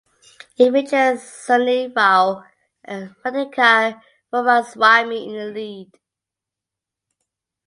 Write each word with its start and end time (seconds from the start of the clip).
It 0.57 0.71
features 0.71 1.21
Sunil 1.21 1.93
Raoh 1.95 2.43
and 2.83 3.15
Radhika 3.23 4.01
Kumaraswamy 4.33 5.27
in 5.27 5.33
the 5.35 5.45
lead. 5.53 5.91